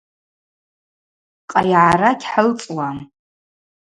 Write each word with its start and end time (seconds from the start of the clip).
Къайгӏара 1.51 2.09
гьхӏылцӏуам. 2.19 2.97